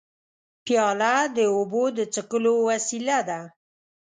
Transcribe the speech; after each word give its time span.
پیاله 0.65 1.15
د 1.37 1.37
اوبو 1.55 1.83
د 1.97 1.99
څښلو 2.13 2.53
وسیله 2.69 3.19
ده. 3.29 3.39